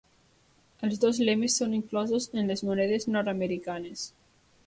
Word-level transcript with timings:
Els 0.87 0.95
dos 1.03 1.19
lemes 1.27 1.57
són 1.61 1.75
inclosos 1.81 2.27
en 2.43 2.49
les 2.53 2.65
monedes 2.69 3.07
Nord-Americanes. 3.17 4.09